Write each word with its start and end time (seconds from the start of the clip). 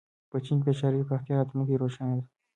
په 0.29 0.37
چین 0.45 0.57
کې 0.63 0.71
د 0.73 0.77
ښاري 0.79 0.99
پراختیا 1.07 1.33
راتلونکې 1.37 1.79
روښانه 1.81 2.13
ده. 2.19 2.25